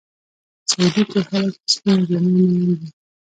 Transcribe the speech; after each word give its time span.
سعودي 0.69 1.03
کې 1.11 1.19
خلک 1.29 1.55
په 1.61 1.67
سپینو 1.75 2.05
جامو 2.09 2.29
مین 2.33 2.61
دي. 2.79 2.87